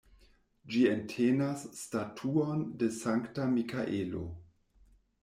[0.75, 4.23] Ĝi entenas statuon de Sankta Mikaelo.